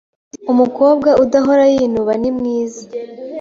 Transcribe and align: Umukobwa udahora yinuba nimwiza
Umukobwa 0.51 1.09
udahora 1.23 1.63
yinuba 1.73 2.13
nimwiza 2.21 2.83